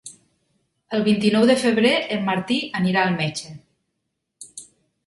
[0.99, 3.57] El vint-i-nou de febrer en Martí anirà al metge.